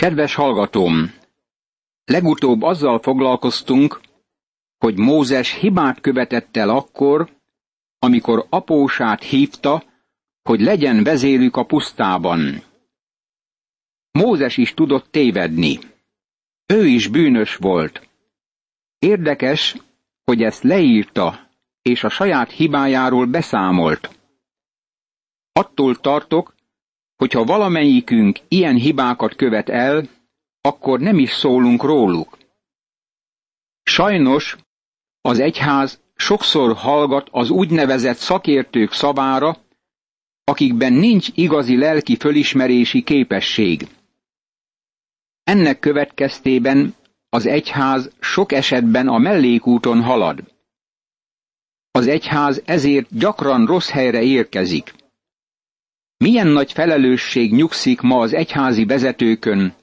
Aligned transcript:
Kedves 0.00 0.34
hallgatóm! 0.34 1.12
Legutóbb 2.04 2.62
azzal 2.62 2.98
foglalkoztunk, 2.98 4.00
hogy 4.78 4.98
Mózes 4.98 5.54
hibát 5.54 6.00
követett 6.00 6.56
el 6.56 6.68
akkor, 6.68 7.30
amikor 7.98 8.46
apósát 8.48 9.22
hívta, 9.22 9.84
hogy 10.42 10.60
legyen 10.60 11.02
vezérük 11.02 11.56
a 11.56 11.64
pusztában. 11.64 12.62
Mózes 14.10 14.56
is 14.56 14.74
tudott 14.74 15.10
tévedni. 15.10 15.78
Ő 16.66 16.86
is 16.86 17.08
bűnös 17.08 17.56
volt. 17.56 18.08
Érdekes, 18.98 19.76
hogy 20.24 20.42
ezt 20.42 20.62
leírta, 20.62 21.48
és 21.82 22.04
a 22.04 22.08
saját 22.08 22.50
hibájáról 22.50 23.26
beszámolt. 23.26 24.18
Attól 25.52 25.96
tartok, 25.96 26.54
hogyha 27.20 27.44
valamelyikünk 27.44 28.38
ilyen 28.48 28.74
hibákat 28.74 29.34
követ 29.36 29.68
el, 29.68 30.08
akkor 30.60 31.00
nem 31.00 31.18
is 31.18 31.30
szólunk 31.30 31.82
róluk. 31.82 32.38
Sajnos 33.82 34.56
az 35.20 35.38
egyház 35.38 36.00
sokszor 36.16 36.76
hallgat 36.76 37.28
az 37.30 37.50
úgynevezett 37.50 38.16
szakértők 38.16 38.92
szavára, 38.92 39.56
akikben 40.44 40.92
nincs 40.92 41.28
igazi 41.34 41.76
lelki 41.76 42.16
fölismerési 42.16 43.02
képesség. 43.02 43.88
Ennek 45.44 45.78
következtében 45.78 46.94
az 47.28 47.46
egyház 47.46 48.10
sok 48.20 48.52
esetben 48.52 49.08
a 49.08 49.18
mellékúton 49.18 50.02
halad. 50.02 50.42
Az 51.90 52.06
egyház 52.06 52.62
ezért 52.64 53.18
gyakran 53.18 53.66
rossz 53.66 53.88
helyre 53.90 54.22
érkezik. 54.22 54.98
Milyen 56.24 56.46
nagy 56.46 56.72
felelősség 56.72 57.52
nyugszik 57.52 58.00
ma 58.00 58.18
az 58.20 58.32
egyházi 58.32 58.84
vezetőkön, 58.84 59.74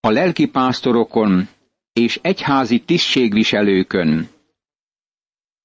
a 0.00 0.10
lelkipásztorokon 0.10 1.48
és 1.92 2.18
egyházi 2.22 2.80
tisztségviselőkön. 2.80 4.28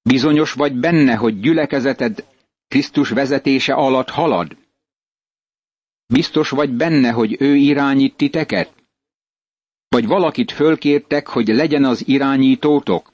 Bizonyos 0.02 0.52
vagy 0.52 0.74
benne, 0.74 1.14
hogy 1.14 1.40
gyülekezeted 1.40 2.26
Krisztus 2.68 3.08
vezetése 3.08 3.74
alatt 3.74 4.08
halad? 4.08 4.56
Biztos 6.06 6.50
vagy 6.50 6.70
benne, 6.70 7.10
hogy 7.10 7.36
ő 7.40 7.54
irányít 7.56 8.16
titeket? 8.16 8.72
Vagy 9.88 10.06
valakit 10.06 10.50
fölkértek, 10.50 11.26
hogy 11.26 11.48
legyen 11.48 11.84
az 11.84 12.08
irányítótok? 12.08 13.10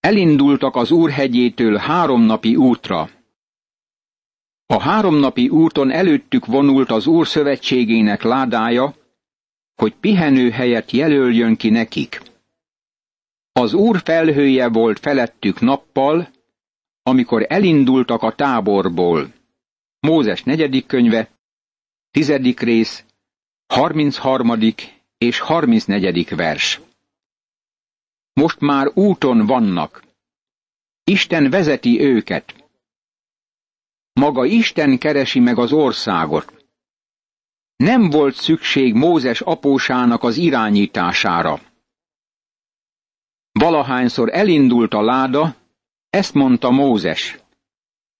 Elindultak 0.00 0.76
az 0.76 0.90
Úrhegyétől 0.90 1.76
három 1.76 2.22
napi 2.22 2.56
útra. 2.56 3.15
A 4.66 4.80
háromnapi 4.80 5.48
úton 5.48 5.90
előttük 5.90 6.46
vonult 6.46 6.90
az 6.90 7.06
Úr 7.06 7.26
szövetségének 7.26 8.22
ládája, 8.22 8.94
hogy 9.74 9.94
pihenő 9.94 10.50
helyet 10.50 10.90
jelöljön 10.90 11.56
ki 11.56 11.70
nekik. 11.70 12.22
Az 13.52 13.74
Úr 13.74 14.00
felhője 14.04 14.68
volt 14.68 14.98
felettük 14.98 15.60
nappal, 15.60 16.28
amikor 17.02 17.46
elindultak 17.48 18.22
a 18.22 18.34
táborból. 18.34 19.32
Mózes 20.00 20.42
negyedik 20.42 20.86
könyve, 20.86 21.30
tizedik 22.10 22.60
rész, 22.60 23.04
harmincharmadik 23.66 24.94
és 25.18 25.38
harmincnegyedik 25.38 26.34
vers. 26.34 26.80
Most 28.32 28.60
már 28.60 28.90
úton 28.94 29.46
vannak. 29.46 30.04
Isten 31.04 31.50
vezeti 31.50 32.00
őket. 32.00 32.55
Maga 34.20 34.44
Isten 34.44 34.98
keresi 34.98 35.40
meg 35.40 35.58
az 35.58 35.72
országot. 35.72 36.66
Nem 37.76 38.10
volt 38.10 38.34
szükség 38.34 38.94
Mózes 38.94 39.40
apósának 39.40 40.22
az 40.22 40.36
irányítására. 40.36 41.60
Valahányszor 43.52 44.28
elindult 44.32 44.94
a 44.94 45.02
láda, 45.02 45.54
ezt 46.10 46.34
mondta 46.34 46.70
Mózes. 46.70 47.38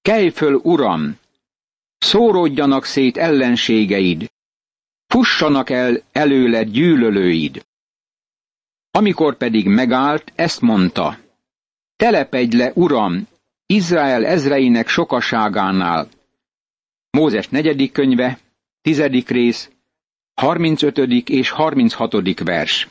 Kelj 0.03 0.29
föl, 0.29 0.55
uram! 0.55 1.19
Szóródjanak 1.99 2.84
szét 2.84 3.17
ellenségeid! 3.17 4.33
Fussanak 5.07 5.71
el 5.71 6.03
előle 6.13 6.65
gyűlölőid! 6.65 7.67
Amikor 8.91 9.37
pedig 9.37 9.69
megállt, 9.69 10.33
ezt 10.34 10.61
mondta. 10.61 11.19
Telepedj 11.97 12.57
le, 12.57 12.73
uram, 12.75 13.28
Izrael 13.66 14.27
ezreinek 14.27 14.88
sokaságánál. 14.88 16.09
Mózes 17.10 17.49
negyedik 17.49 17.93
könyve, 17.93 18.38
tizedik 18.82 19.28
rész, 19.28 19.71
35. 20.34 20.99
és 21.28 21.50
36. 21.50 22.41
vers. 22.44 22.87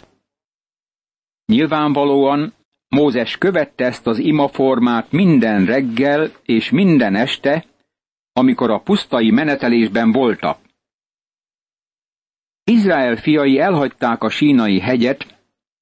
Nyilvánvalóan 1.46 2.54
Mózes 2.88 3.38
követte 3.38 3.86
ezt 3.86 4.08
az 4.08 4.18
imaformát 4.18 5.12
minden 5.12 5.66
reggel 5.66 6.32
és 6.46 6.70
minden 6.70 7.16
este, 7.16 7.66
amikor 8.34 8.72
a 8.72 8.80
pusztai 8.80 9.32
menetelésben 9.32 10.12
voltak. 10.12 10.60
Izrael 12.64 13.16
fiai 13.16 13.60
elhagyták 13.60 14.24
a 14.24 14.30
sínai 14.30 14.80
hegyet, 14.80 15.40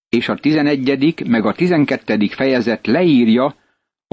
és 0.09 0.29
a 0.29 0.35
tizenegyedik 0.35 1.27
meg 1.27 1.45
a 1.45 1.53
tizenkettedik 1.53 2.33
fejezet 2.33 2.87
leírja, 2.87 3.55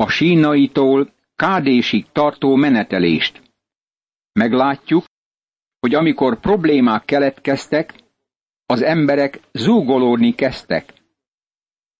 a 0.00 0.08
sínaitól 0.08 1.12
Kádésig 1.36 2.06
tartó 2.12 2.54
menetelést. 2.54 3.42
Meglátjuk, 4.32 5.04
hogy 5.80 5.94
amikor 5.94 6.40
problémák 6.40 7.04
keletkeztek, 7.04 7.94
az 8.66 8.82
emberek 8.82 9.40
zúgolódni 9.52 10.34
kezdtek. 10.34 10.92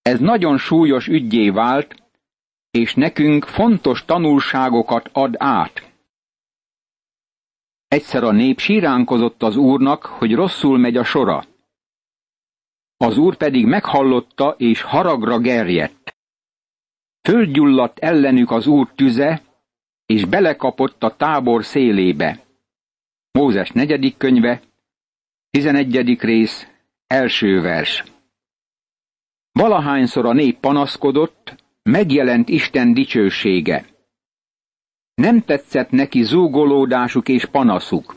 Ez 0.02 0.20
nagyon 0.20 0.58
súlyos 0.58 1.06
ügyé 1.06 1.50
vált, 1.50 1.94
és 2.70 2.94
nekünk 2.94 3.44
fontos 3.44 4.04
tanulságokat 4.04 5.08
ad 5.12 5.34
át. 5.38 5.92
Egyszer 7.88 8.24
a 8.24 8.32
nép 8.32 8.58
síránkozott 8.58 9.42
az 9.42 9.56
úrnak, 9.56 10.04
hogy 10.04 10.34
rosszul 10.34 10.78
megy 10.78 10.96
a 10.96 11.04
sora. 11.04 11.44
Az 12.96 13.18
úr 13.18 13.36
pedig 13.36 13.66
meghallotta 13.66 14.54
és 14.58 14.82
haragra 14.82 15.38
gerjedt. 15.38 16.09
Földgyulladt 17.22 17.98
ellenük 17.98 18.50
az 18.50 18.66
úr 18.66 18.92
tüze, 18.94 19.42
és 20.06 20.24
belekapott 20.24 21.02
a 21.02 21.16
tábor 21.16 21.64
szélébe. 21.64 22.44
Mózes 23.32 23.70
negyedik 23.70 24.16
könyve, 24.16 24.60
tizenegyedik 25.50 26.22
rész, 26.22 26.66
első 27.06 27.60
vers. 27.60 28.04
Valahányszor 29.52 30.26
a 30.26 30.32
nép 30.32 30.58
panaszkodott, 30.60 31.64
megjelent 31.82 32.48
Isten 32.48 32.94
dicsősége. 32.94 33.86
Nem 35.14 35.44
tetszett 35.44 35.90
neki 35.90 36.22
zúgolódásuk 36.22 37.28
és 37.28 37.44
panaszuk. 37.44 38.16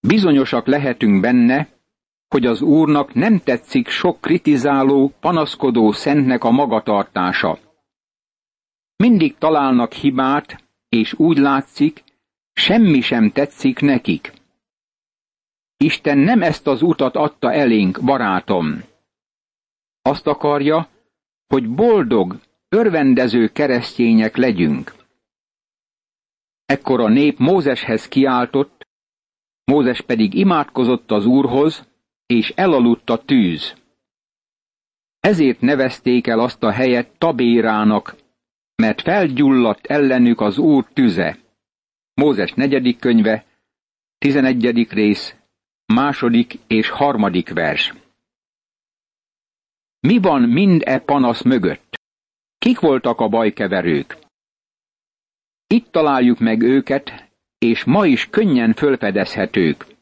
Bizonyosak 0.00 0.66
lehetünk 0.66 1.20
benne, 1.20 1.68
hogy 2.34 2.46
az 2.46 2.62
Úrnak 2.62 3.14
nem 3.14 3.38
tetszik 3.38 3.88
sok 3.88 4.20
kritizáló, 4.20 5.12
panaszkodó 5.20 5.92
szentnek 5.92 6.44
a 6.44 6.50
magatartása. 6.50 7.58
Mindig 8.96 9.38
találnak 9.38 9.92
hibát, 9.92 10.64
és 10.88 11.12
úgy 11.12 11.38
látszik, 11.38 12.04
semmi 12.52 13.00
sem 13.00 13.30
tetszik 13.30 13.80
nekik. 13.80 14.32
Isten 15.76 16.18
nem 16.18 16.42
ezt 16.42 16.66
az 16.66 16.82
utat 16.82 17.16
adta 17.16 17.52
elénk, 17.52 18.00
barátom. 18.04 18.82
Azt 20.02 20.26
akarja, 20.26 20.88
hogy 21.46 21.68
boldog, 21.68 22.40
örvendező 22.68 23.48
keresztények 23.48 24.36
legyünk. 24.36 24.94
Ekkor 26.66 27.00
a 27.00 27.08
nép 27.08 27.38
Mózeshez 27.38 28.08
kiáltott, 28.08 28.86
Mózes 29.64 30.00
pedig 30.00 30.34
imádkozott 30.34 31.10
az 31.10 31.26
Úrhoz, 31.26 31.92
és 32.26 32.52
elaludt 32.56 33.10
a 33.10 33.24
tűz. 33.24 33.74
Ezért 35.20 35.60
nevezték 35.60 36.26
el 36.26 36.38
azt 36.40 36.62
a 36.62 36.70
helyet 36.70 37.18
Tabérának, 37.18 38.16
mert 38.74 39.00
felgyulladt 39.00 39.86
ellenük 39.86 40.40
az 40.40 40.58
Úr 40.58 40.86
tüze. 40.92 41.38
Mózes 42.14 42.52
negyedik 42.52 42.98
könyve, 42.98 43.44
tizenegyedik 44.18 44.92
rész, 44.92 45.34
második 45.86 46.58
és 46.66 46.88
harmadik 46.88 47.52
vers. 47.52 47.94
Mi 50.00 50.18
van 50.18 50.42
mind 50.42 50.82
e 50.84 50.98
panasz 50.98 51.42
mögött? 51.42 52.00
Kik 52.58 52.80
voltak 52.80 53.20
a 53.20 53.28
bajkeverők? 53.28 54.18
Itt 55.66 55.92
találjuk 55.92 56.38
meg 56.38 56.62
őket, 56.62 57.30
és 57.58 57.84
ma 57.84 58.06
is 58.06 58.30
könnyen 58.30 58.74
fölfedezhetők 58.74 59.93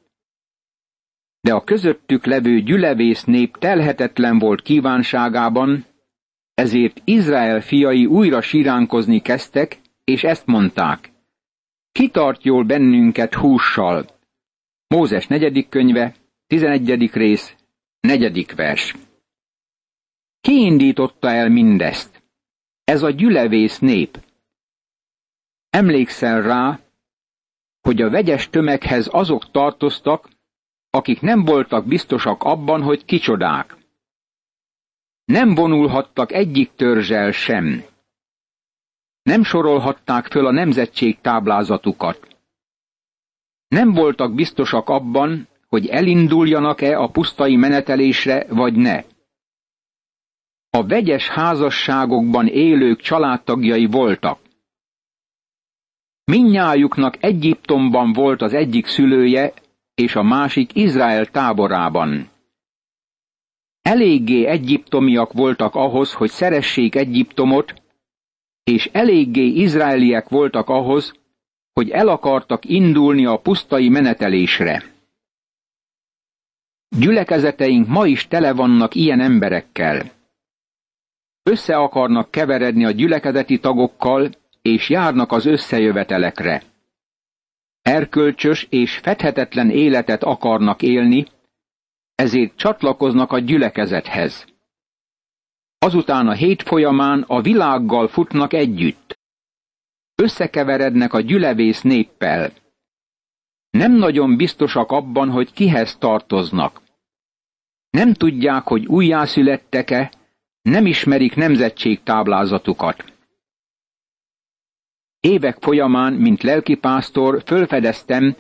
de 1.43 1.55
a 1.55 1.65
közöttük 1.65 2.25
levő 2.25 2.61
gyülevész 2.61 3.25
nép 3.25 3.57
telhetetlen 3.57 4.39
volt 4.39 4.63
kívánságában, 4.63 5.85
ezért 6.55 7.01
Izrael 7.05 7.61
fiai 7.61 8.07
újra 8.07 8.41
siránkozni 8.41 9.21
kezdtek, 9.21 9.81
és 10.05 10.23
ezt 10.23 10.47
mondták. 10.47 11.13
Kitart 11.93 12.45
jól 12.45 12.65
bennünket 12.65 13.35
hússal. 13.35 14.07
Mózes 14.87 15.27
negyedik 15.27 15.69
könyve, 15.69 16.15
tizenegyedik 16.47 17.15
rész, 17.15 17.55
negyedik 18.01 18.55
vers. 18.55 18.95
Ki 20.41 20.53
indította 20.53 21.31
el 21.31 21.49
mindezt? 21.49 22.23
Ez 22.85 23.03
a 23.03 23.11
gyülevész 23.11 23.79
nép. 23.79 24.19
Emlékszel 25.71 26.43
rá, 26.43 26.81
hogy 27.81 28.03
a 28.03 28.11
vegyes 28.11 28.51
tömeghez 28.51 29.09
azok 29.11 29.51
tartoztak, 29.51 30.29
akik 30.95 31.21
nem 31.21 31.45
voltak 31.45 31.87
biztosak 31.87 32.43
abban, 32.43 32.83
hogy 32.83 33.05
kicsodák. 33.05 33.77
Nem 35.25 35.55
vonulhattak 35.55 36.33
egyik 36.33 36.75
törzsel 36.75 37.31
sem. 37.31 37.85
Nem 39.23 39.43
sorolhatták 39.43 40.27
föl 40.27 40.47
a 40.47 40.51
nemzetség 40.51 41.21
táblázatukat. 41.21 42.37
Nem 43.69 43.93
voltak 43.93 44.35
biztosak 44.35 44.89
abban, 44.89 45.49
hogy 45.69 45.87
elinduljanak-e 45.87 46.99
a 46.99 47.11
pusztai 47.11 47.57
menetelésre, 47.57 48.47
vagy 48.49 48.75
ne. 48.75 49.05
A 50.71 50.87
vegyes 50.87 51.29
házasságokban 51.29 52.47
élők 52.47 53.01
családtagjai 53.01 53.87
voltak. 53.87 54.41
Minnyájuknak 56.25 57.23
Egyiptomban 57.23 58.13
volt 58.13 58.43
az 58.43 58.53
egyik 58.53 58.87
szülője, 58.87 59.53
és 59.95 60.17
a 60.17 60.23
másik 60.23 60.75
Izrael 60.75 61.27
táborában. 61.27 62.31
Eléggé 63.83 64.47
egyiptomiak 64.47 65.33
voltak 65.33 65.75
ahhoz, 65.75 66.13
hogy 66.13 66.31
szeressék 66.31 66.95
Egyiptomot, 66.95 67.83
és 68.65 68.89
eléggé 68.93 69.47
izraeliek 69.47 70.29
voltak 70.29 70.69
ahhoz, 70.69 71.13
hogy 71.73 71.91
el 71.91 72.09
akartak 72.09 72.65
indulni 72.65 73.27
a 73.27 73.37
pusztai 73.37 73.89
menetelésre. 73.89 74.85
Gyülekezeteink 76.99 77.87
ma 77.87 78.07
is 78.07 78.29
tele 78.29 78.53
vannak 78.53 78.95
ilyen 78.95 79.21
emberekkel. 79.21 80.11
Össze 81.43 81.77
akarnak 81.77 82.31
keveredni 82.31 82.85
a 82.85 82.91
gyülekezeti 82.91 83.59
tagokkal, 83.59 84.31
és 84.63 84.89
járnak 84.89 85.33
az 85.33 85.47
összejövetelekre. 85.47 86.72
Erkölcsös 87.83 88.67
és 88.71 88.97
fedhetetlen 88.97 89.71
életet 89.71 90.23
akarnak 90.23 90.83
élni, 90.83 91.27
ezért 92.15 92.57
csatlakoznak 92.57 93.33
a 93.33 93.39
gyülekezethez. 93.39 94.45
Azután 95.79 96.29
a 96.29 96.33
hét 96.33 96.63
folyamán 96.63 97.25
a 97.27 97.41
világgal 97.41 98.09
futnak 98.09 98.53
együtt. 98.53 99.19
Összekeverednek 100.15 101.13
a 101.13 101.21
gyülevész 101.21 101.83
néppel. 101.83 102.53
Nem 103.71 103.93
nagyon 103.93 104.37
biztosak 104.37 104.91
abban, 104.91 105.31
hogy 105.31 105.53
kihez 105.53 105.97
tartoznak. 105.97 106.81
Nem 107.91 108.13
tudják, 108.13 108.63
hogy 108.63 108.87
újjászülettek-e, 108.87 110.13
nem 110.63 110.87
ismerik 110.87 111.35
nemzetség 111.35 112.03
táblázatukat. 112.03 113.12
Évek 115.29 115.57
folyamán, 115.61 116.13
mint 116.13 116.43
lelkipásztor, 116.43 117.43
fölfedeztem, 117.47 118.37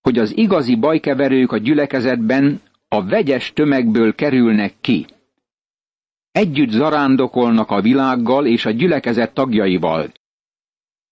hogy 0.00 0.18
az 0.18 0.36
igazi 0.36 0.76
bajkeverők 0.76 1.52
a 1.52 1.58
gyülekezetben 1.58 2.60
a 2.88 3.04
vegyes 3.04 3.52
tömegből 3.52 4.14
kerülnek 4.14 4.74
ki. 4.80 5.06
Együtt 6.32 6.70
zarándokolnak 6.70 7.70
a 7.70 7.80
világgal 7.80 8.46
és 8.46 8.64
a 8.64 8.70
gyülekezet 8.70 9.34
tagjaival. 9.34 10.12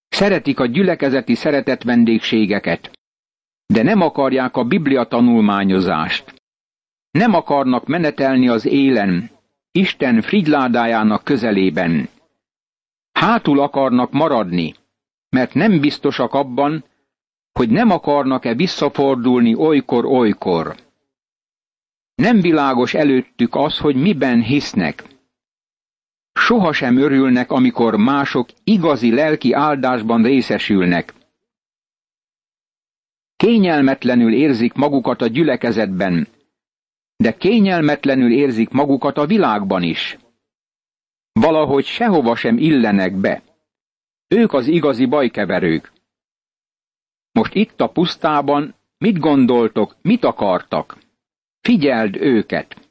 Szeretik 0.08 0.60
a 0.60 0.66
gyülekezeti 0.66 1.34
szeretet 1.34 1.82
vendégségeket, 1.82 2.90
de 3.66 3.82
nem 3.82 4.00
akarják 4.00 4.56
a 4.56 4.64
Biblia 4.64 5.04
tanulmányozást. 5.04 6.34
Nem 7.10 7.34
akarnak 7.34 7.86
menetelni 7.86 8.48
az 8.48 8.66
élen, 8.66 9.30
Isten 9.72 10.20
frigyládájának 10.20 11.24
közelében. 11.24 12.08
Hátul 13.18 13.60
akarnak 13.60 14.12
maradni, 14.12 14.74
mert 15.28 15.54
nem 15.54 15.80
biztosak 15.80 16.34
abban, 16.34 16.84
hogy 17.52 17.70
nem 17.70 17.90
akarnak-e 17.90 18.54
visszafordulni 18.54 19.54
olykor-olykor. 19.54 20.76
Nem 22.14 22.40
világos 22.40 22.94
előttük 22.94 23.54
az, 23.54 23.78
hogy 23.78 23.96
miben 23.96 24.42
hisznek. 24.42 25.04
Sohasem 26.32 26.96
örülnek, 26.96 27.50
amikor 27.50 27.96
mások 27.96 28.48
igazi 28.64 29.14
lelki 29.14 29.52
áldásban 29.52 30.22
részesülnek. 30.22 31.14
Kényelmetlenül 33.36 34.34
érzik 34.34 34.72
magukat 34.72 35.22
a 35.22 35.26
gyülekezetben, 35.26 36.28
de 37.16 37.36
kényelmetlenül 37.36 38.32
érzik 38.32 38.70
magukat 38.70 39.16
a 39.18 39.26
világban 39.26 39.82
is. 39.82 40.18
Valahogy 41.40 41.84
sehova 41.84 42.36
sem 42.36 42.58
illenek 42.58 43.16
be. 43.16 43.42
Ők 44.28 44.52
az 44.52 44.66
igazi 44.66 45.06
bajkeverők. 45.06 45.92
Most 47.32 47.54
itt 47.54 47.80
a 47.80 47.88
pusztában 47.88 48.74
mit 48.98 49.18
gondoltok, 49.18 49.96
mit 50.02 50.24
akartak? 50.24 50.98
Figyeld 51.60 52.16
őket! 52.16 52.90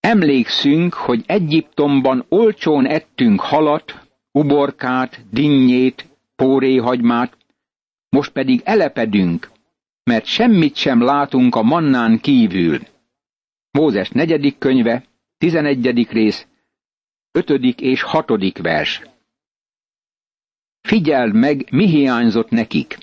Emlékszünk, 0.00 0.94
hogy 0.94 1.24
Egyiptomban 1.26 2.24
olcsón 2.28 2.86
ettünk 2.86 3.40
halat, 3.40 4.08
uborkát, 4.32 5.24
dinnyét, 5.30 6.08
póréhagymát, 6.36 7.36
most 8.08 8.32
pedig 8.32 8.60
elepedünk, 8.64 9.50
mert 10.02 10.24
semmit 10.24 10.74
sem 10.76 11.02
látunk 11.02 11.54
a 11.54 11.62
mannán 11.62 12.20
kívül. 12.20 12.78
Mózes 13.70 14.10
negyedik 14.10 14.58
könyve, 14.58 15.04
tizenegyedik 15.38 16.10
rész, 16.10 16.46
ötödik 17.32 17.80
és 17.80 18.02
hatodik 18.02 18.58
vers. 18.58 19.02
Figyeld 20.80 21.34
meg, 21.34 21.68
mi 21.70 21.86
hiányzott 21.86 22.50
nekik. 22.50 22.98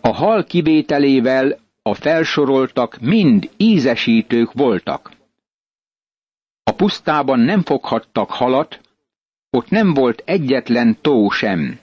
A 0.00 0.08
hal 0.08 0.44
kivételével 0.44 1.58
a 1.82 1.94
felsoroltak 1.94 3.00
mind 3.00 3.50
ízesítők 3.56 4.52
voltak. 4.52 5.10
A 6.62 6.72
pusztában 6.72 7.40
nem 7.40 7.62
foghattak 7.62 8.30
halat, 8.30 8.80
ott 9.50 9.68
nem 9.68 9.94
volt 9.94 10.22
egyetlen 10.24 11.00
tó 11.00 11.30
sem. 11.30 11.80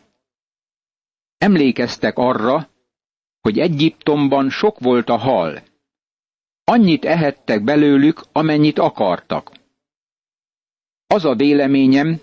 Emlékeztek 1.37 2.17
arra, 2.17 2.69
hogy 3.41 3.59
Egyiptomban 3.59 4.49
sok 4.49 4.79
volt 4.79 5.09
a 5.09 5.17
hal. 5.17 5.63
Annyit 6.63 7.05
ehettek 7.05 7.63
belőlük, 7.63 8.21
amennyit 8.31 8.79
akartak. 8.79 9.51
Az 11.07 11.25
a 11.25 11.35
véleményem, 11.35 12.19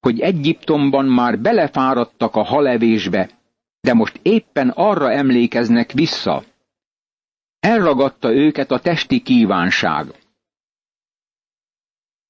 hogy 0.00 0.20
Egyiptomban 0.20 1.04
már 1.04 1.38
belefáradtak 1.38 2.34
a 2.36 2.42
halevésbe, 2.42 3.30
de 3.80 3.94
most 3.94 4.18
éppen 4.22 4.68
arra 4.68 5.10
emlékeznek 5.12 5.92
vissza. 5.92 6.44
Elragadta 7.60 8.32
őket 8.32 8.70
a 8.70 8.80
testi 8.80 9.22
kívánság. 9.22 10.06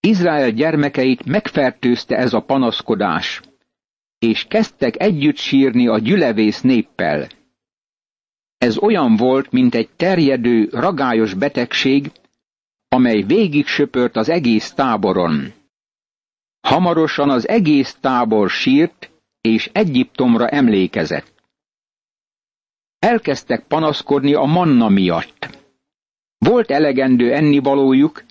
Izrael 0.00 0.50
gyermekeit 0.50 1.24
megfertőzte 1.24 2.16
ez 2.16 2.32
a 2.32 2.40
panaszkodás, 2.40 3.40
és 4.18 4.44
kezdtek 4.44 5.00
együtt 5.02 5.36
sírni 5.36 5.86
a 5.88 5.98
gyülevész 5.98 6.60
néppel. 6.60 7.26
Ez 8.58 8.78
olyan 8.78 9.16
volt, 9.16 9.52
mint 9.52 9.74
egy 9.74 9.88
terjedő, 9.96 10.68
ragályos 10.72 11.34
betegség, 11.34 12.10
amely 12.88 13.22
végig 13.22 13.66
söpört 13.66 14.16
az 14.16 14.28
egész 14.28 14.72
táboron. 14.72 15.52
Hamarosan 16.72 17.30
az 17.30 17.48
egész 17.48 17.96
tábor 18.00 18.50
sírt, 18.50 19.10
és 19.40 19.70
Egyiptomra 19.72 20.48
emlékezett. 20.48 21.32
Elkezdtek 22.98 23.64
panaszkodni 23.66 24.34
a 24.34 24.44
manna 24.44 24.88
miatt. 24.88 25.58
Volt 26.38 26.70
elegendő 26.70 27.32
ennivalójuk, 27.32 28.24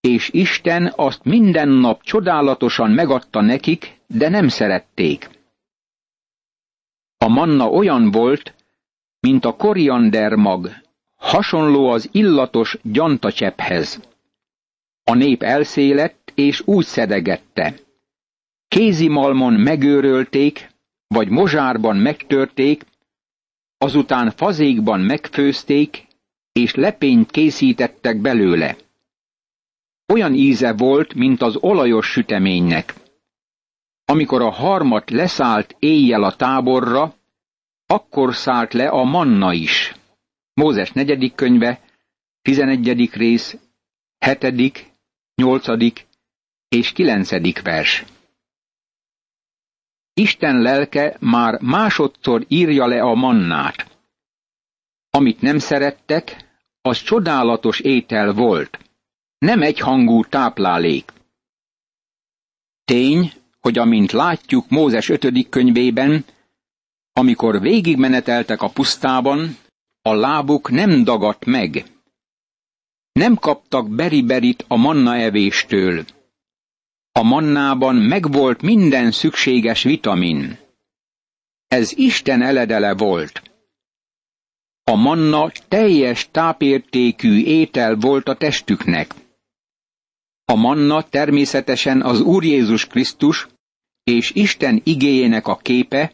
és 0.00 0.28
Isten 0.32 0.92
azt 0.96 1.24
minden 1.24 1.68
nap 1.68 2.02
csodálatosan 2.02 2.90
megadta 2.90 3.40
nekik, 3.40 4.00
de 4.06 4.28
nem 4.28 4.48
szerették. 4.48 5.30
A 7.18 7.28
manna 7.28 7.68
olyan 7.68 8.10
volt, 8.10 8.54
mint 9.20 9.44
a 9.44 9.56
koriander 9.56 10.34
mag, 10.34 10.70
hasonló 11.16 11.88
az 11.88 12.08
illatos 12.12 12.78
gyantacsephez. 12.82 14.00
A 15.04 15.14
nép 15.14 15.42
elszélett, 15.42 16.19
és 16.40 16.62
úgy 16.64 16.84
szedegette. 16.84 17.74
Kézimalmon 18.68 19.52
megőrölték, 19.52 20.70
vagy 21.06 21.28
mozsárban 21.28 21.96
megtörték, 21.96 22.84
azután 23.78 24.30
fazékban 24.30 25.00
megfőzték, 25.00 26.06
és 26.52 26.74
lepényt 26.74 27.30
készítettek 27.30 28.20
belőle. 28.20 28.76
Olyan 30.12 30.34
íze 30.34 30.72
volt, 30.72 31.14
mint 31.14 31.42
az 31.42 31.56
olajos 31.56 32.06
süteménynek. 32.10 32.94
Amikor 34.04 34.42
a 34.42 34.50
harmat 34.50 35.10
leszállt 35.10 35.76
éjjel 35.78 36.22
a 36.22 36.36
táborra, 36.36 37.14
akkor 37.86 38.34
szállt 38.34 38.72
le 38.72 38.88
a 38.88 39.04
manna 39.04 39.52
is. 39.52 39.94
Mózes 40.54 40.92
negyedik 40.92 41.34
könyve, 41.34 41.80
tizenegyedik 42.42 43.14
rész, 43.14 43.56
hetedik, 44.18 44.90
nyolcadik 45.34 46.08
és 46.70 46.92
kilencedik 46.92 47.62
vers. 47.62 48.04
Isten 50.12 50.62
lelke 50.62 51.16
már 51.20 51.60
másodszor 51.60 52.44
írja 52.48 52.86
le 52.86 53.02
a 53.02 53.14
mannát. 53.14 53.98
Amit 55.10 55.40
nem 55.40 55.58
szerettek, 55.58 56.48
az 56.82 57.02
csodálatos 57.02 57.80
étel 57.80 58.32
volt, 58.32 58.78
nem 59.38 59.62
egyhangú 59.62 60.24
táplálék. 60.24 61.12
Tény, 62.84 63.32
hogy 63.60 63.78
amint 63.78 64.12
látjuk 64.12 64.68
Mózes 64.68 65.08
ötödik 65.08 65.48
könyvében, 65.48 66.24
amikor 67.12 67.60
végigmeneteltek 67.60 68.62
a 68.62 68.68
pusztában, 68.68 69.56
a 70.02 70.14
lábuk 70.14 70.70
nem 70.70 71.04
dagadt 71.04 71.44
meg. 71.44 71.84
Nem 73.12 73.34
kaptak 73.34 73.88
beriberit 73.90 74.64
a 74.68 74.76
manna 74.76 75.16
evéstől. 75.16 76.04
A 77.12 77.22
mannában 77.22 77.96
megvolt 77.96 78.62
minden 78.62 79.10
szükséges 79.10 79.82
vitamin. 79.82 80.58
Ez 81.68 81.92
Isten 81.96 82.42
eledele 82.42 82.94
volt. 82.94 83.42
A 84.84 84.94
manna 84.94 85.50
teljes 85.68 86.28
tápértékű 86.30 87.44
étel 87.44 87.96
volt 87.96 88.28
a 88.28 88.34
testüknek. 88.34 89.14
A 90.44 90.54
manna 90.54 91.02
természetesen 91.02 92.02
az 92.02 92.20
Úr 92.20 92.44
Jézus 92.44 92.86
Krisztus 92.86 93.48
és 94.04 94.30
Isten 94.30 94.80
igéjének 94.84 95.46
a 95.46 95.56
képe, 95.56 96.12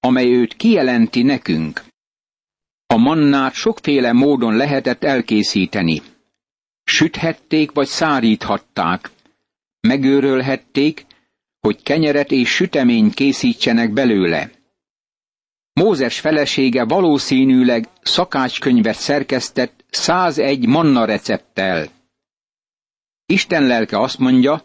amely 0.00 0.32
őt 0.32 0.54
kijelenti 0.54 1.22
nekünk. 1.22 1.84
A 2.86 2.96
mannát 2.96 3.54
sokféle 3.54 4.12
módon 4.12 4.56
lehetett 4.56 5.04
elkészíteni. 5.04 6.02
Süthették 6.84 7.72
vagy 7.72 7.86
száríthatták. 7.86 9.10
Megőrölhették, 9.86 11.06
hogy 11.60 11.82
kenyeret 11.82 12.30
és 12.30 12.54
süteményt 12.54 13.14
készítsenek 13.14 13.92
belőle. 13.92 14.50
Mózes 15.72 16.20
felesége 16.20 16.84
valószínűleg 16.84 17.88
szakácskönyvet 18.02 18.94
szerkesztett 18.96 19.84
101 19.90 20.66
manna 20.66 21.04
recepttel. 21.04 21.86
Isten 23.26 23.66
lelke 23.66 24.00
azt 24.00 24.18
mondja, 24.18 24.62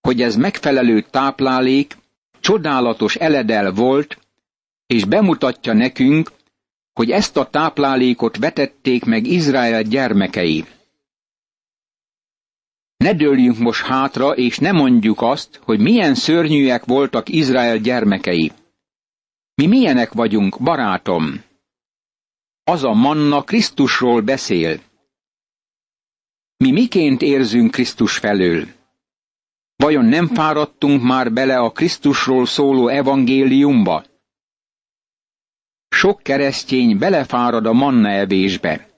hogy 0.00 0.22
ez 0.22 0.36
megfelelő 0.36 1.00
táplálék, 1.10 1.96
csodálatos 2.40 3.16
eledel 3.16 3.72
volt, 3.72 4.18
és 4.86 5.04
bemutatja 5.04 5.72
nekünk, 5.72 6.30
hogy 6.92 7.10
ezt 7.10 7.36
a 7.36 7.50
táplálékot 7.50 8.36
vetették 8.36 9.04
meg 9.04 9.26
Izrael 9.26 9.82
gyermekei. 9.82 10.64
Ne 13.04 13.14
dőljünk 13.14 13.58
most 13.58 13.84
hátra, 13.84 14.30
és 14.30 14.58
ne 14.58 14.72
mondjuk 14.72 15.22
azt, 15.22 15.60
hogy 15.62 15.80
milyen 15.80 16.14
szörnyűek 16.14 16.84
voltak 16.84 17.28
Izrael 17.28 17.78
gyermekei. 17.78 18.52
Mi 19.54 19.66
milyenek 19.66 20.12
vagyunk, 20.12 20.62
barátom? 20.62 21.42
Az 22.64 22.84
a 22.84 22.92
manna 22.92 23.42
Krisztusról 23.42 24.20
beszél. 24.20 24.80
Mi 26.56 26.70
miként 26.70 27.22
érzünk 27.22 27.70
Krisztus 27.70 28.18
felől? 28.18 28.66
Vajon 29.76 30.04
nem 30.04 30.26
fáradtunk 30.26 31.02
már 31.02 31.32
bele 31.32 31.58
a 31.58 31.70
Krisztusról 31.70 32.46
szóló 32.46 32.88
evangéliumba? 32.88 34.04
Sok 35.88 36.22
keresztény 36.22 36.98
belefárad 36.98 37.66
a 37.66 37.72
manna 37.72 38.08
evésbe. 38.08 38.89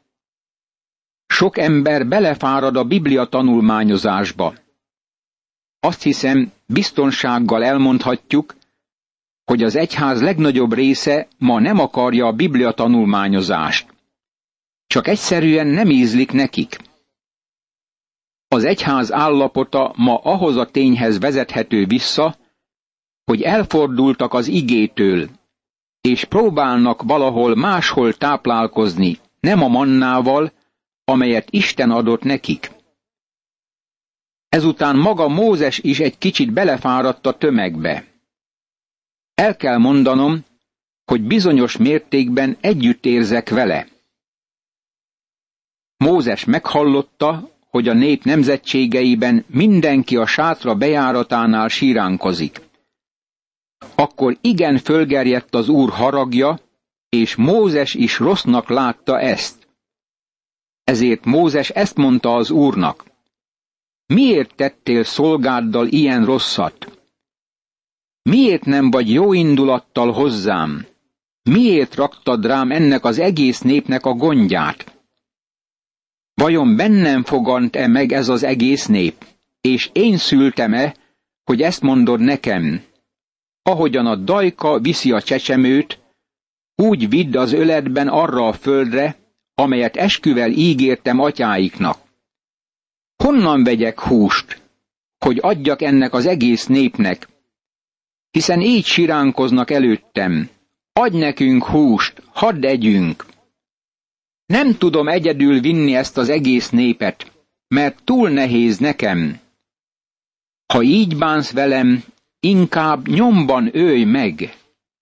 Sok 1.32 1.58
ember 1.58 2.06
belefárad 2.06 2.76
a 2.76 2.84
Biblia 2.84 3.24
tanulmányozásba. 3.24 4.54
Azt 5.80 6.02
hiszem, 6.02 6.52
biztonsággal 6.66 7.64
elmondhatjuk, 7.64 8.54
hogy 9.44 9.62
az 9.62 9.76
egyház 9.76 10.22
legnagyobb 10.22 10.72
része 10.74 11.28
ma 11.38 11.60
nem 11.60 11.78
akarja 11.78 12.26
a 12.26 12.32
Biblia 12.32 12.72
tanulmányozást. 12.72 13.94
Csak 14.86 15.06
egyszerűen 15.06 15.66
nem 15.66 15.90
ízlik 15.90 16.32
nekik. 16.32 16.76
Az 18.48 18.64
egyház 18.64 19.12
állapota 19.12 19.92
ma 19.96 20.16
ahhoz 20.16 20.56
a 20.56 20.66
tényhez 20.70 21.18
vezethető 21.18 21.84
vissza, 21.86 22.36
hogy 23.24 23.42
elfordultak 23.42 24.34
az 24.34 24.46
igétől, 24.48 25.28
és 26.00 26.24
próbálnak 26.24 27.02
valahol 27.02 27.54
máshol 27.54 28.12
táplálkozni, 28.14 29.18
nem 29.40 29.62
a 29.62 29.68
mannával, 29.68 30.52
amelyet 31.12 31.48
Isten 31.50 31.90
adott 31.90 32.22
nekik. 32.22 32.70
Ezután 34.48 34.96
maga 34.96 35.28
Mózes 35.28 35.78
is 35.78 36.00
egy 36.00 36.18
kicsit 36.18 36.52
belefáradt 36.52 37.26
a 37.26 37.36
tömegbe. 37.38 38.04
El 39.34 39.56
kell 39.56 39.78
mondanom, 39.78 40.44
hogy 41.04 41.22
bizonyos 41.22 41.76
mértékben 41.76 42.56
együtt 42.60 43.04
érzek 43.04 43.48
vele. 43.48 43.86
Mózes 45.96 46.44
meghallotta, 46.44 47.50
hogy 47.70 47.88
a 47.88 47.92
nép 47.92 48.24
nemzetségeiben 48.24 49.44
mindenki 49.46 50.16
a 50.16 50.26
sátra 50.26 50.74
bejáratánál 50.74 51.68
síránkozik. 51.68 52.60
Akkor 53.94 54.36
igen 54.40 54.78
fölgerjedt 54.78 55.54
az 55.54 55.68
úr 55.68 55.90
haragja, 55.90 56.60
és 57.08 57.34
Mózes 57.34 57.94
is 57.94 58.18
rossznak 58.18 58.68
látta 58.68 59.20
ezt. 59.20 59.61
Ezért 60.84 61.24
Mózes 61.24 61.70
ezt 61.70 61.96
mondta 61.96 62.34
az 62.34 62.50
úrnak. 62.50 63.04
Miért 64.06 64.54
tettél 64.54 65.04
szolgáddal 65.04 65.86
ilyen 65.86 66.24
rosszat? 66.24 66.98
Miért 68.22 68.64
nem 68.64 68.90
vagy 68.90 69.12
jó 69.12 69.32
indulattal 69.32 70.12
hozzám? 70.12 70.86
Miért 71.42 71.94
raktad 71.94 72.46
rám 72.46 72.70
ennek 72.70 73.04
az 73.04 73.18
egész 73.18 73.60
népnek 73.60 74.06
a 74.06 74.12
gondját? 74.12 74.98
Vajon 76.34 76.76
bennem 76.76 77.24
fogant-e 77.24 77.86
meg 77.86 78.12
ez 78.12 78.28
az 78.28 78.42
egész 78.42 78.86
nép? 78.86 79.24
És 79.60 79.90
én 79.92 80.16
szültem-e, 80.16 80.96
hogy 81.44 81.62
ezt 81.62 81.82
mondod 81.82 82.20
nekem? 82.20 82.82
Ahogyan 83.62 84.06
a 84.06 84.16
dajka 84.16 84.78
viszi 84.78 85.12
a 85.12 85.22
csecsemőt, 85.22 85.98
úgy 86.74 87.08
vidd 87.08 87.36
az 87.36 87.52
öletben 87.52 88.08
arra 88.08 88.46
a 88.46 88.52
földre, 88.52 89.16
amelyet 89.62 89.96
esküvel 89.96 90.50
ígértem 90.50 91.18
atyáiknak. 91.20 91.98
Honnan 93.16 93.64
vegyek 93.64 94.00
húst, 94.00 94.62
hogy 95.18 95.38
adjak 95.42 95.82
ennek 95.82 96.12
az 96.14 96.26
egész 96.26 96.66
népnek? 96.66 97.28
Hiszen 98.30 98.60
így 98.60 98.84
siránkoznak 98.84 99.70
előttem. 99.70 100.48
Adj 100.92 101.18
nekünk 101.18 101.64
húst, 101.64 102.22
hadd 102.32 102.64
együnk. 102.66 103.26
Nem 104.46 104.78
tudom 104.78 105.08
egyedül 105.08 105.60
vinni 105.60 105.94
ezt 105.94 106.18
az 106.18 106.28
egész 106.28 106.70
népet, 106.70 107.32
mert 107.68 108.04
túl 108.04 108.30
nehéz 108.30 108.78
nekem. 108.78 109.40
Ha 110.66 110.82
így 110.82 111.16
bánsz 111.16 111.52
velem, 111.52 112.04
inkább 112.40 113.08
nyomban 113.08 113.76
őj 113.76 114.04
meg. 114.04 114.56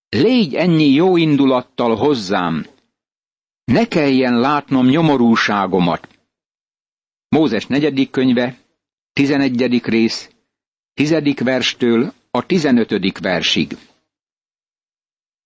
Légy 0.08 0.54
ennyi 0.54 0.88
jó 0.88 1.16
indulattal 1.16 1.96
hozzám. 1.96 2.66
Ne 3.70 3.88
kelljen 3.88 4.40
látnom 4.40 4.86
nyomorúságomat. 4.86 6.08
Mózes 7.28 7.66
negyedik 7.66 8.10
könyve, 8.10 8.58
tizenegyedik 9.12 9.86
rész, 9.86 10.30
tizedik 10.94 11.40
verstől 11.40 12.12
a 12.30 12.46
tizenötödik 12.46 13.18
versig. 13.18 13.76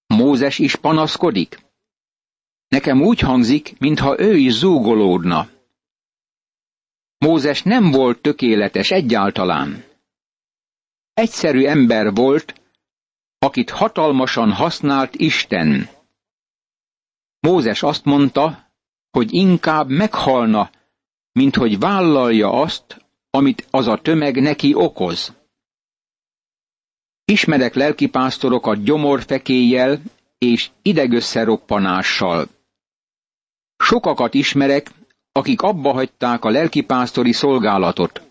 Mózes 0.06 0.58
is 0.58 0.76
panaszkodik? 0.76 1.58
Nekem 2.68 3.02
úgy 3.02 3.20
hangzik, 3.20 3.78
mintha 3.78 4.20
ő 4.20 4.36
is 4.36 4.52
zúgolódna. 4.52 5.48
Mózes 7.18 7.62
nem 7.62 7.90
volt 7.90 8.22
tökéletes 8.22 8.90
egyáltalán. 8.90 9.84
Egyszerű 11.14 11.64
ember 11.64 12.14
volt, 12.14 12.60
akit 13.38 13.70
hatalmasan 13.70 14.52
használt 14.52 15.14
Isten. 15.14 15.93
Mózes 17.44 17.82
azt 17.82 18.04
mondta, 18.04 18.70
hogy 19.10 19.34
inkább 19.34 19.88
meghalna, 19.88 20.70
mint 21.32 21.56
hogy 21.56 21.78
vállalja 21.78 22.50
azt, 22.52 23.04
amit 23.30 23.66
az 23.70 23.86
a 23.86 24.00
tömeg 24.00 24.40
neki 24.40 24.74
okoz. 24.74 25.32
Ismerek 27.24 27.74
lelkipásztorokat 27.74 28.82
gyomorfekéjjel 28.82 30.00
és 30.38 30.70
idegösszeroppanással. 30.82 32.48
Sokakat 33.76 34.34
ismerek, 34.34 34.90
akik 35.32 35.62
abba 35.62 35.92
hagyták 35.92 36.44
a 36.44 36.50
lelkipásztori 36.50 37.32
szolgálatot. 37.32 38.22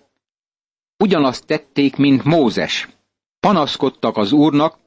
Ugyanazt 0.98 1.46
tették, 1.46 1.96
mint 1.96 2.24
Mózes. 2.24 2.88
Panaszkodtak 3.40 4.18
az 4.18 4.32
úrnak, 4.32 4.78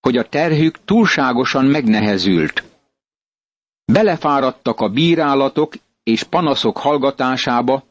hogy 0.00 0.16
a 0.16 0.28
terhük 0.28 0.84
túlságosan 0.84 1.64
megnehezült. 1.64 2.67
Belefáradtak 3.92 4.80
a 4.80 4.88
bírálatok 4.88 5.74
és 6.02 6.22
panaszok 6.22 6.78
hallgatásába, 6.78 7.84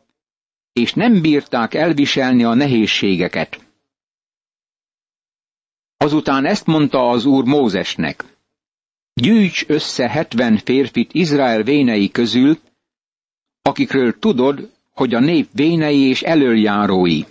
és 0.74 0.94
nem 0.94 1.22
bírták 1.22 1.74
elviselni 1.74 2.44
a 2.44 2.54
nehézségeket. 2.54 3.66
Azután 5.98 6.46
ezt 6.46 6.66
mondta 6.66 7.10
az 7.10 7.26
úr 7.26 7.44
Mózesnek. 7.44 8.38
Gyűjts 9.14 9.66
össze 9.68 10.10
hetven 10.10 10.58
férfit 10.58 11.14
Izrael 11.14 11.64
vénei 11.64 12.12
közül, 12.12 12.58
akikről 13.62 14.20
tudod, 14.20 14.72
hogy 14.92 15.14
a 15.14 15.20
nép 15.20 15.50
vénei 15.54 16.00
és 16.00 16.22
elöljárói. 16.22 17.22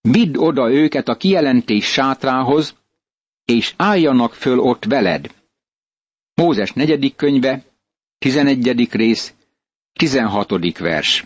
Vidd 0.00 0.36
oda 0.36 0.70
őket 0.70 1.08
a 1.08 1.16
kijelentés 1.16 1.84
sátrához, 1.84 2.76
és 3.44 3.74
álljanak 3.76 4.34
föl 4.34 4.58
ott 4.58 4.84
veled. 4.84 5.41
Mózes 6.42 6.72
negyedik 6.72 7.16
könyve, 7.16 7.64
tizenegyedik 8.18 8.92
rész, 8.92 9.34
tizenhatodik 9.92 10.78
vers. 10.78 11.24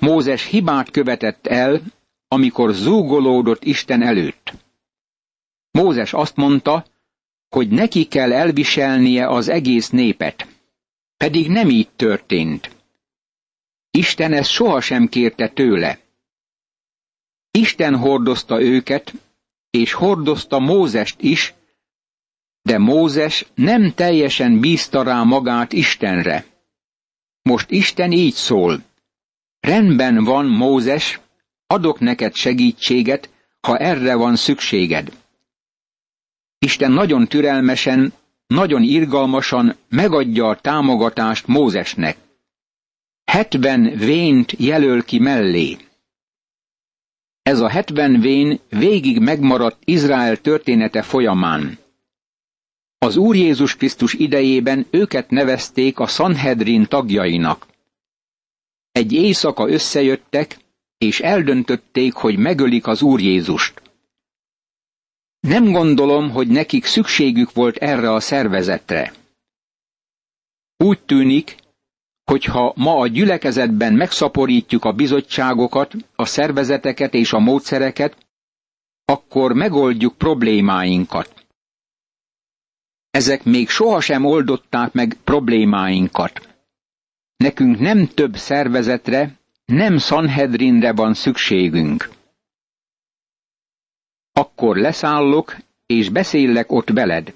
Mózes 0.00 0.44
hibát 0.46 0.90
követett 0.90 1.46
el, 1.46 1.82
amikor 2.28 2.72
zúgolódott 2.72 3.64
Isten 3.64 4.02
előtt. 4.02 4.52
Mózes 5.70 6.12
azt 6.12 6.36
mondta, 6.36 6.84
hogy 7.48 7.68
neki 7.68 8.04
kell 8.04 8.32
elviselnie 8.32 9.28
az 9.28 9.48
egész 9.48 9.90
népet. 9.90 10.46
Pedig 11.16 11.48
nem 11.48 11.68
így 11.68 11.90
történt. 11.96 12.70
Isten 13.90 14.32
ezt 14.32 14.50
sohasem 14.50 15.08
kérte 15.08 15.48
tőle. 15.48 15.98
Isten 17.50 17.96
hordozta 17.96 18.62
őket, 18.62 19.12
és 19.70 19.92
hordozta 19.92 20.58
Mózest 20.58 21.20
is, 21.20 21.54
de 22.62 22.78
Mózes 22.78 23.46
nem 23.54 23.94
teljesen 23.94 24.60
bízta 24.60 25.02
rá 25.02 25.22
magát 25.22 25.72
Istenre. 25.72 26.44
Most 27.42 27.70
Isten 27.70 28.12
így 28.12 28.34
szól. 28.34 28.82
Rendben 29.60 30.24
van, 30.24 30.46
Mózes, 30.46 31.20
adok 31.66 32.00
neked 32.00 32.34
segítséget, 32.34 33.30
ha 33.60 33.76
erre 33.78 34.14
van 34.14 34.36
szükséged. 34.36 35.12
Isten 36.58 36.92
nagyon 36.92 37.26
türelmesen, 37.26 38.12
nagyon 38.46 38.82
irgalmasan 38.82 39.76
megadja 39.88 40.48
a 40.48 40.60
támogatást 40.60 41.46
Mózesnek. 41.46 42.16
Hetven 43.24 43.82
vént 43.82 44.54
jelöl 44.58 45.04
ki 45.04 45.18
mellé. 45.18 45.76
Ez 47.42 47.60
a 47.60 47.68
hetven 47.68 48.20
vén 48.20 48.60
végig 48.68 49.18
megmaradt 49.18 49.82
Izrael 49.84 50.36
története 50.36 51.02
folyamán. 51.02 51.78
Az 53.02 53.16
Úr 53.16 53.36
Jézus 53.36 53.76
Krisztus 53.76 54.14
idejében 54.14 54.86
őket 54.90 55.30
nevezték 55.30 55.98
a 55.98 56.06
Sanhedrin 56.06 56.86
tagjainak. 56.86 57.66
Egy 58.92 59.12
éjszaka 59.12 59.68
összejöttek, 59.68 60.58
és 60.98 61.20
eldöntötték, 61.20 62.12
hogy 62.12 62.38
megölik 62.38 62.86
az 62.86 63.02
Úr 63.02 63.20
Jézust. 63.20 63.82
Nem 65.40 65.72
gondolom, 65.72 66.30
hogy 66.30 66.48
nekik 66.48 66.84
szükségük 66.84 67.52
volt 67.52 67.76
erre 67.76 68.12
a 68.12 68.20
szervezetre. 68.20 69.12
Úgy 70.76 71.00
tűnik, 71.00 71.56
hogyha 72.24 72.72
ma 72.76 72.96
a 72.96 73.06
gyülekezetben 73.06 73.94
megszaporítjuk 73.94 74.84
a 74.84 74.92
bizottságokat, 74.92 75.94
a 76.16 76.24
szervezeteket 76.24 77.14
és 77.14 77.32
a 77.32 77.38
módszereket, 77.38 78.16
akkor 79.04 79.52
megoldjuk 79.52 80.18
problémáinkat. 80.18 81.41
Ezek 83.12 83.44
még 83.44 83.68
sohasem 83.68 84.24
oldották 84.24 84.92
meg 84.92 85.16
problémáinkat. 85.24 86.48
Nekünk 87.36 87.78
nem 87.78 88.06
több 88.06 88.36
szervezetre, 88.36 89.38
nem 89.64 89.98
Sanhedrinre 89.98 90.92
van 90.92 91.14
szükségünk. 91.14 92.10
Akkor 94.32 94.76
leszállok, 94.76 95.56
és 95.86 96.08
beszélek 96.08 96.72
ott 96.72 96.88
veled. 96.88 97.32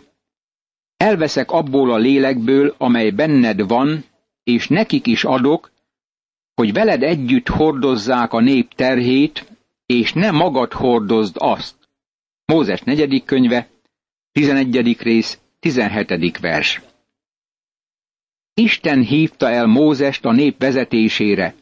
Elveszek 0.97 1.51
abból 1.51 1.93
a 1.93 1.97
lélekből, 1.97 2.75
amely 2.79 3.11
benned 3.11 3.69
van, 3.69 4.05
és 4.45 4.69
nekik 4.69 5.07
is 5.07 5.25
adok, 5.25 5.71
hogy 6.55 6.73
veled 6.73 7.03
együtt 7.03 7.49
hordozzák 7.49 8.33
a 8.33 8.41
nép 8.41 8.75
terhét, 8.75 9.53
és 9.87 10.13
ne 10.13 10.31
magad 10.31 10.73
hordozd 10.73 11.37
azt. 11.39 11.75
Mózes 12.45 12.81
negyedik 12.81 13.25
könyve, 13.25 13.69
11. 14.33 15.03
rész, 15.03 15.39
17. 15.61 16.39
vers. 16.41 16.81
Isten 18.55 19.03
hívta 19.03 19.51
el 19.51 19.67
Mózest 19.67 20.25
a 20.25 20.33
nép 20.33 20.59
vezetésére, 20.59 21.55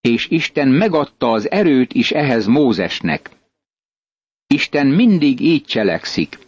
és 0.00 0.26
Isten 0.28 0.68
megadta 0.68 1.32
az 1.32 1.50
erőt 1.50 1.92
is 1.92 2.10
ehhez 2.10 2.46
Mózesnek. 2.46 3.30
Isten 4.46 4.86
mindig 4.86 5.40
így 5.40 5.64
cselekszik. 5.64 6.38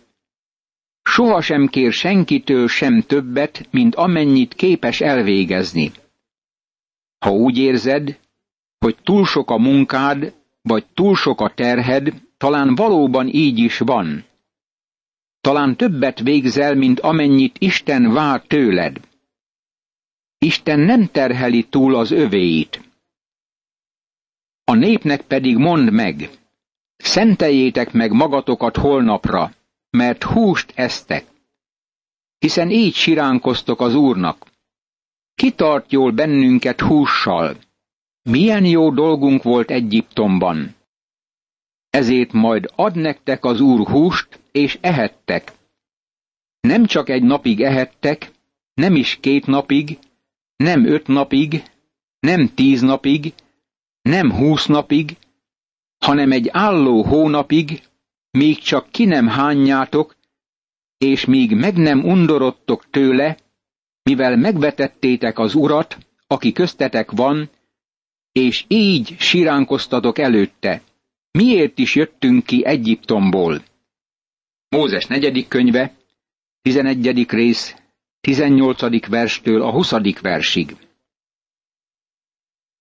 Sohasem 1.03 1.67
kér 1.67 1.93
senkitől 1.93 2.69
sem 2.69 3.01
többet, 3.01 3.69
mint 3.71 3.95
amennyit 3.95 4.55
képes 4.55 5.01
elvégezni. 5.01 5.93
Ha 7.19 7.31
úgy 7.31 7.59
érzed, 7.59 8.19
hogy 8.79 8.97
túl 9.03 9.27
sok 9.27 9.51
a 9.51 9.59
munkád, 9.59 10.35
vagy 10.63 10.87
túl 10.95 11.17
sok 11.17 11.41
a 11.41 11.55
terhed, 11.55 12.13
talán 12.37 12.75
valóban 12.75 13.29
így 13.29 13.59
is 13.59 13.79
van. 13.79 14.25
Talán 15.41 15.77
többet 15.77 16.21
végzel, 16.21 16.75
mint 16.75 17.01
amennyit 17.01 17.59
Isten 17.59 18.13
vár 18.13 18.43
tőled. 18.43 19.01
Isten 20.39 20.81
nem 20.81 21.07
terheli 21.07 21.65
túl 21.65 21.95
az 21.95 22.11
övéit. 22.11 22.81
A 24.65 24.75
népnek 24.75 25.23
pedig 25.23 25.57
mond 25.57 25.93
meg, 25.93 26.31
szenteljétek 26.97 27.93
meg 27.93 28.13
magatokat 28.13 28.77
holnapra, 28.77 29.53
mert 29.91 30.23
húst 30.23 30.73
esztek. 30.75 31.27
Hiszen 32.39 32.71
így 32.71 32.95
siránkoztok 32.95 33.81
az 33.81 33.95
Úrnak. 33.95 34.47
Kitart 35.35 35.93
jól 35.93 36.11
bennünket 36.11 36.81
hússal. 36.81 37.57
Milyen 38.23 38.65
jó 38.65 38.91
dolgunk 38.91 39.43
volt 39.43 39.71
Egyiptomban. 39.71 40.75
Ezért 41.91 42.33
majd 42.33 42.71
ad 42.75 42.97
nektek 42.97 43.45
az 43.45 43.61
Úr 43.61 43.89
húst, 43.89 44.40
és 44.53 44.79
ehettek. 44.81 45.53
Nem 46.61 46.85
csak 46.85 47.09
egy 47.09 47.23
napig 47.23 47.63
ehettek, 47.63 48.31
nem 48.75 48.95
is 48.95 49.19
két 49.21 49.47
napig, 49.47 49.99
nem 50.57 50.85
öt 50.85 51.07
napig, 51.07 51.63
nem 52.21 52.55
tíz 52.55 52.81
napig, 52.81 53.35
nem 54.03 54.33
húsz 54.33 54.67
napig, 54.67 55.17
hanem 55.99 56.33
egy 56.33 56.49
álló 56.53 57.03
hónapig, 57.03 57.83
míg 58.31 58.59
csak 58.59 58.91
ki 58.91 59.05
nem 59.05 59.27
hányjátok, 59.27 60.17
és 60.99 61.25
míg 61.25 61.55
meg 61.55 61.77
nem 61.77 62.05
undorodtok 62.05 62.91
tőle, 62.91 63.37
mivel 64.03 64.37
megvetettétek 64.37 65.39
az 65.39 65.55
urat, 65.55 65.99
aki 66.27 66.53
köztetek 66.53 67.11
van, 67.11 67.51
és 68.33 68.65
így 68.69 69.15
siránkoztatok 69.19 70.19
előtte. 70.19 70.83
Miért 71.31 71.79
is 71.79 71.95
jöttünk 71.95 72.45
ki 72.45 72.65
Egyiptomból? 72.65 73.63
Mózes 74.77 75.07
negyedik 75.07 75.49
könyve, 75.49 75.95
11. 76.63 77.31
rész, 77.31 77.75
18. 78.21 79.07
verstől 79.07 79.63
a 79.63 79.71
20. 79.71 79.93
versig. 80.21 80.77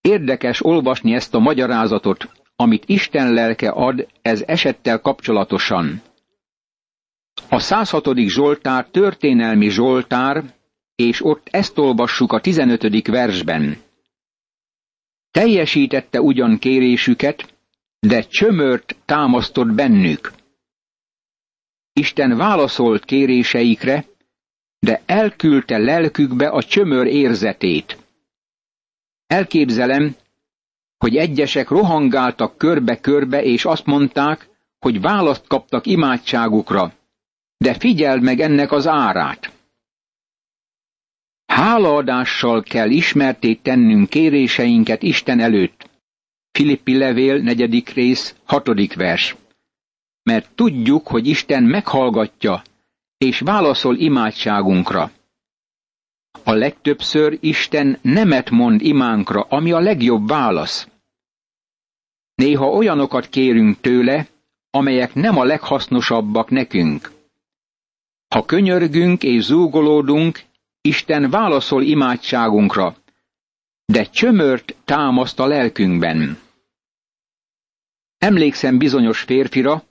Érdekes 0.01 0.65
olvasni 0.65 1.13
ezt 1.13 1.33
a 1.33 1.39
magyarázatot, 1.39 2.29
amit 2.55 2.83
Isten 2.85 3.33
lelke 3.33 3.69
ad 3.69 4.07
ez 4.21 4.43
esettel 4.47 4.99
kapcsolatosan. 4.99 6.01
A 7.49 7.59
106. 7.59 8.17
Zsoltár 8.17 8.87
történelmi 8.87 9.69
Zsoltár, 9.69 10.53
és 10.95 11.25
ott 11.25 11.47
ezt 11.51 11.77
olvassuk 11.77 12.31
a 12.31 12.39
15. 12.39 13.07
versben. 13.07 13.77
Teljesítette 15.31 16.21
ugyan 16.21 16.57
kérésüket, 16.57 17.53
de 17.99 18.21
csömört 18.21 18.95
támasztott 19.05 19.71
bennük. 19.71 20.37
Isten 21.99 22.37
válaszolt 22.37 23.05
kéréseikre, 23.05 24.05
de 24.79 25.01
elküldte 25.05 25.77
lelkükbe 25.77 26.47
a 26.49 26.63
csömör 26.63 27.07
érzetét. 27.07 27.97
Elképzelem, 29.27 30.15
hogy 30.97 31.15
egyesek 31.15 31.69
rohangáltak 31.69 32.57
körbe-körbe, 32.57 33.43
és 33.43 33.65
azt 33.65 33.85
mondták, 33.85 34.49
hogy 34.79 35.01
választ 35.01 35.47
kaptak 35.47 35.85
imádságukra, 35.85 36.93
de 37.57 37.73
figyeld 37.73 38.21
meg 38.21 38.39
ennek 38.39 38.71
az 38.71 38.87
árát. 38.87 39.51
Hálaadással 41.45 42.63
kell 42.63 42.89
ismertét 42.89 43.61
tennünk 43.61 44.09
kéréseinket 44.09 45.03
Isten 45.03 45.39
előtt. 45.39 45.89
Filippi 46.51 46.97
levél, 46.97 47.37
negyedik 47.37 47.89
rész, 47.89 48.35
hatodik 48.43 48.93
vers. 48.93 49.35
Mert 50.23 50.51
tudjuk, 50.55 51.07
hogy 51.07 51.27
Isten 51.27 51.63
meghallgatja, 51.63 52.61
és 53.17 53.39
válaszol 53.39 53.97
imádságunkra. 53.97 55.11
legtöbbször 56.43 57.37
Isten 57.41 57.97
nemet 58.01 58.49
mond 58.49 58.81
imánkra, 58.81 59.41
ami 59.41 59.71
a 59.71 59.79
legjobb 59.79 60.27
válasz. 60.27 60.87
Néha 62.35 62.67
olyanokat 62.69 63.29
kérünk 63.29 63.79
tőle, 63.81 64.27
amelyek 64.69 65.13
nem 65.13 65.37
a 65.37 65.43
leghasznosabbak 65.43 66.49
nekünk. 66.49 67.11
Ha 68.27 68.45
könyörgünk 68.45 69.23
és 69.23 69.43
zúgolódunk, 69.43 70.41
Isten 70.81 71.29
válaszol 71.29 71.83
imádságunkra, 71.83 72.95
de 73.85 74.03
csömört 74.03 74.75
támaszt 74.85 75.39
a 75.39 75.47
lelkünkben. 75.47 76.39
Emlékszem 78.17 78.77
bizonyos 78.77 79.21
férfira, 79.21 79.83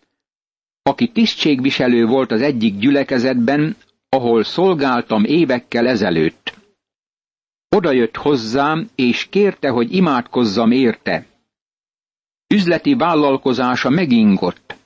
aki 0.88 1.08
tisztségviselő 1.08 2.06
volt 2.06 2.30
az 2.30 2.42
egyik 2.42 2.78
gyülekezetben, 2.78 3.76
ahol 4.08 4.44
szolgáltam 4.44 5.24
évekkel 5.24 5.86
ezelőtt. 5.86 6.54
Oda 7.76 7.92
jött 7.92 8.16
hozzám, 8.16 8.88
és 8.94 9.26
kérte, 9.30 9.68
hogy 9.68 9.94
imádkozzam 9.94 10.70
érte. 10.70 11.26
Üzleti 12.54 12.94
vállalkozása 12.94 13.90
megingott, 13.90 14.76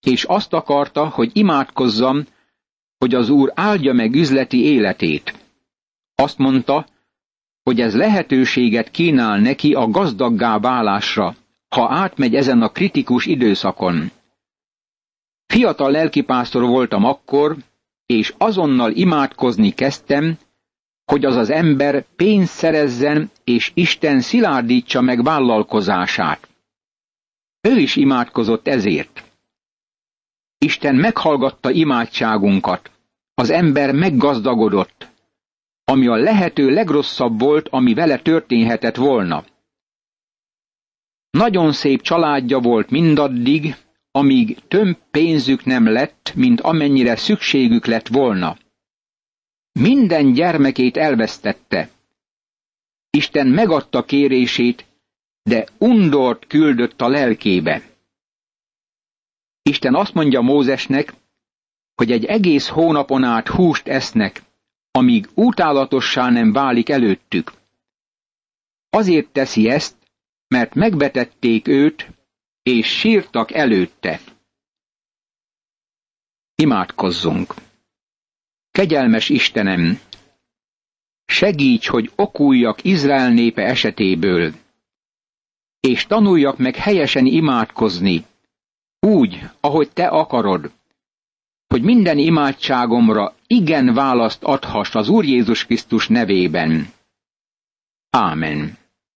és 0.00 0.24
azt 0.24 0.52
akarta, 0.52 1.08
hogy 1.08 1.30
imádkozzam, 1.32 2.26
hogy 2.98 3.14
az 3.14 3.28
Úr 3.28 3.52
áldja 3.54 3.92
meg 3.92 4.14
üzleti 4.14 4.64
életét. 4.64 5.34
Azt 6.14 6.38
mondta, 6.38 6.86
hogy 7.62 7.80
ez 7.80 7.96
lehetőséget 7.96 8.90
kínál 8.90 9.38
neki 9.38 9.74
a 9.74 9.88
gazdaggá 9.88 10.58
válásra, 10.58 11.34
ha 11.68 11.88
átmegy 11.90 12.34
ezen 12.34 12.62
a 12.62 12.68
kritikus 12.68 13.26
időszakon. 13.26 14.10
Fiatal 15.50 15.90
lelkipásztor 15.90 16.62
voltam 16.62 17.04
akkor, 17.04 17.56
és 18.06 18.34
azonnal 18.38 18.92
imádkozni 18.92 19.70
kezdtem, 19.70 20.38
hogy 21.04 21.24
az 21.24 21.36
az 21.36 21.50
ember 21.50 22.04
pénzt 22.16 22.52
szerezzen, 22.52 23.30
és 23.44 23.70
Isten 23.74 24.20
szilárdítsa 24.20 25.00
meg 25.00 25.22
vállalkozását. 25.22 26.48
Ő 27.60 27.78
is 27.78 27.96
imádkozott 27.96 28.68
ezért. 28.68 29.24
Isten 30.58 30.94
meghallgatta 30.94 31.70
imádságunkat, 31.70 32.90
az 33.34 33.50
ember 33.50 33.92
meggazdagodott, 33.92 35.08
ami 35.84 36.06
a 36.06 36.16
lehető 36.16 36.68
legrosszabb 36.68 37.40
volt, 37.40 37.68
ami 37.68 37.94
vele 37.94 38.18
történhetett 38.18 38.96
volna. 38.96 39.44
Nagyon 41.30 41.72
szép 41.72 42.02
családja 42.02 42.58
volt 42.58 42.90
mindaddig, 42.90 43.76
amíg 44.10 44.58
több 44.68 44.98
pénzük 45.10 45.64
nem 45.64 45.86
lett, 45.86 46.32
mint 46.34 46.60
amennyire 46.60 47.16
szükségük 47.16 47.86
lett 47.86 48.08
volna. 48.08 48.56
Minden 49.72 50.32
gyermekét 50.32 50.96
elvesztette. 50.96 51.90
Isten 53.10 53.46
megadta 53.46 54.04
kérését, 54.04 54.86
de 55.42 55.66
undort 55.78 56.46
küldött 56.46 57.00
a 57.00 57.08
lelkébe. 57.08 57.82
Isten 59.62 59.94
azt 59.94 60.14
mondja 60.14 60.40
Mózesnek, 60.40 61.14
hogy 61.94 62.12
egy 62.12 62.24
egész 62.24 62.68
hónapon 62.68 63.24
át 63.24 63.48
húst 63.48 63.88
esznek, 63.88 64.42
amíg 64.90 65.28
utálatossá 65.34 66.30
nem 66.30 66.52
válik 66.52 66.88
előttük. 66.88 67.52
Azért 68.90 69.28
teszi 69.28 69.68
ezt, 69.68 69.96
mert 70.48 70.74
megvetették 70.74 71.68
őt, 71.68 72.10
és 72.62 72.86
sírtak 72.98 73.52
előtte. 73.52 74.20
Imádkozzunk! 76.54 77.54
Kegyelmes 78.70 79.28
Istenem! 79.28 80.00
Segíts, 81.24 81.88
hogy 81.88 82.12
okuljak 82.14 82.84
Izrael 82.84 83.30
népe 83.30 83.62
esetéből, 83.62 84.52
és 85.80 86.06
tanuljak 86.06 86.58
meg 86.58 86.76
helyesen 86.76 87.26
imádkozni, 87.26 88.24
úgy, 89.00 89.48
ahogy 89.60 89.90
te 89.92 90.06
akarod, 90.06 90.72
hogy 91.66 91.82
minden 91.82 92.18
imádságomra 92.18 93.34
igen 93.46 93.94
választ 93.94 94.42
adhass 94.42 94.94
az 94.94 95.08
Úr 95.08 95.24
Jézus 95.24 95.64
Krisztus 95.64 96.08
nevében. 96.08 96.92
Ámen. 98.10 98.78